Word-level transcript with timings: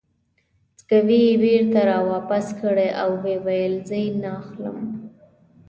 سکوې 0.79 1.19
یې 1.25 1.33
بېرته 1.43 1.81
را 1.89 1.99
واپس 2.11 2.45
کړې 2.59 2.89
او 3.01 3.09
ویې 3.23 3.37
ویل: 3.45 3.75
زه 3.87 3.97
یې 4.03 4.09
نه 4.21 4.29
اخلم. 4.39 4.77